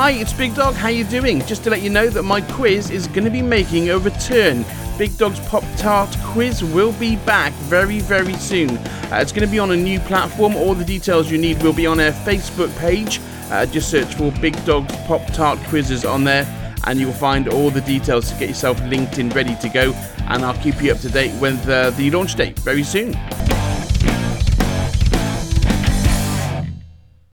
Hi, 0.00 0.12
it's 0.12 0.32
Big 0.32 0.54
Dog. 0.54 0.76
How 0.76 0.88
you 0.88 1.04
doing? 1.04 1.44
Just 1.44 1.62
to 1.64 1.68
let 1.68 1.82
you 1.82 1.90
know 1.90 2.08
that 2.08 2.22
my 2.22 2.40
quiz 2.40 2.88
is 2.88 3.06
going 3.06 3.24
to 3.24 3.30
be 3.30 3.42
making 3.42 3.90
a 3.90 3.98
return. 3.98 4.64
Big 4.96 5.14
Dog's 5.18 5.38
Pop 5.40 5.62
Tart 5.76 6.08
quiz 6.24 6.64
will 6.64 6.94
be 6.94 7.16
back 7.16 7.52
very, 7.68 8.00
very 8.00 8.32
soon. 8.36 8.78
Uh, 8.78 9.18
it's 9.20 9.30
going 9.30 9.46
to 9.46 9.52
be 9.52 9.58
on 9.58 9.72
a 9.72 9.76
new 9.76 10.00
platform. 10.00 10.56
All 10.56 10.74
the 10.74 10.86
details 10.86 11.30
you 11.30 11.36
need 11.36 11.62
will 11.62 11.74
be 11.74 11.86
on 11.86 12.00
our 12.00 12.12
Facebook 12.12 12.74
page. 12.78 13.20
Uh, 13.50 13.66
just 13.66 13.90
search 13.90 14.14
for 14.14 14.32
Big 14.40 14.64
Dog's 14.64 14.96
Pop 15.06 15.26
Tart 15.34 15.58
quizzes 15.68 16.06
on 16.06 16.24
there, 16.24 16.46
and 16.86 16.98
you'll 16.98 17.12
find 17.12 17.46
all 17.48 17.68
the 17.68 17.82
details 17.82 18.32
to 18.32 18.38
get 18.38 18.48
yourself 18.48 18.80
linked 18.84 19.18
in, 19.18 19.28
ready 19.28 19.54
to 19.56 19.68
go. 19.68 19.92
And 20.28 20.46
I'll 20.46 20.56
keep 20.62 20.82
you 20.82 20.92
up 20.92 20.98
to 21.00 21.10
date 21.10 21.38
with 21.42 21.68
uh, 21.68 21.90
the 21.90 22.10
launch 22.10 22.36
date 22.36 22.58
very 22.60 22.84
soon. 22.84 23.18